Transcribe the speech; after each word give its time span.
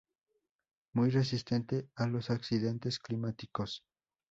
Muy 0.93 1.11
resistente 1.11 1.87
a 1.93 2.07
los 2.07 2.31
accidentes 2.31 2.97
climáticos. 2.97 3.83